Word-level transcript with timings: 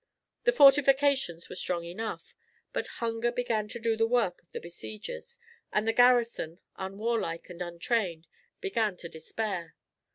The 0.45 0.51
fortifications 0.51 1.47
were 1.47 1.55
strong 1.55 1.83
enough, 1.85 2.33
but 2.73 2.87
hunger 3.05 3.31
began 3.31 3.67
to 3.67 3.79
do 3.79 3.95
the 3.95 4.07
work 4.07 4.41
of 4.41 4.51
the 4.51 4.59
besiegers, 4.59 5.37
and 5.71 5.87
the 5.87 5.93
garrison, 5.93 6.57
unwarlike 6.75 7.51
and 7.51 7.61
untrained, 7.61 8.25
began 8.61 8.97
to 8.97 9.07
despair. 9.09 9.75